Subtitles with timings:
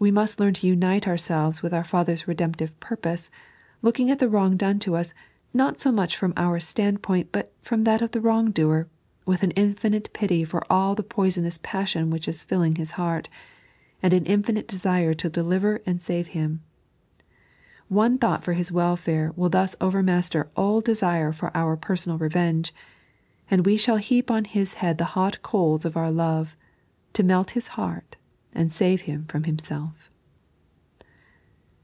[0.00, 3.30] We must learn to unite our selves with our Father's redemptive purpose,
[3.82, 5.12] looking at the wrong done to us,
[5.52, 8.88] not so much from our standpoint but from that of the wrong doer,
[9.26, 13.28] with an infinite pity for all the poisonous passion which is filling his heart,
[14.02, 16.62] and an infinite desire to deliver and save him.
[17.88, 22.72] One thought for his welfare will thus overmaster all desire for our personal revenge,
[23.50, 26.56] and we shall heap on his head the hot coals of oar love,
[27.12, 28.16] to melt his heart
[28.52, 30.10] and save him from himself.